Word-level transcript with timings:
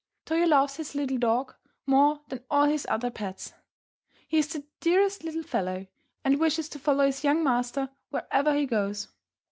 Toyo 0.25 0.47
loves 0.47 0.77
his 0.77 0.95
little 0.95 1.19
dog 1.19 1.53
more 1.85 2.21
than 2.29 2.43
all 2.49 2.65
his 2.65 2.87
other 2.89 3.11
pets. 3.11 3.53
He 4.27 4.39
is 4.39 4.47
the 4.47 4.65
dearest 4.79 5.23
little 5.23 5.43
fellow, 5.43 5.85
and 6.23 6.39
wishes 6.39 6.69
to 6.69 6.79
follow 6.79 7.05
his 7.05 7.23
young 7.23 7.43
master 7.43 7.87
wherever 8.09 8.51
he 8.55 8.65
goes. 8.65 9.09